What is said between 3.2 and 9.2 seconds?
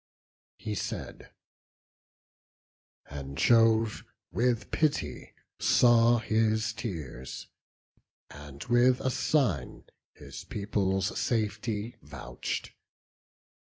Jove, with pity, saw his tears; And, with a